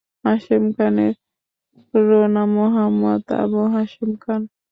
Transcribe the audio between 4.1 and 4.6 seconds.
খান।